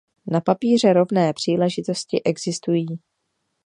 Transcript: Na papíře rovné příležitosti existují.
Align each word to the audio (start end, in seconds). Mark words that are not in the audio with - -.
Na 0.31 0.41
papíře 0.41 0.93
rovné 0.93 1.33
příležitosti 1.33 2.23
existují. 2.23 2.85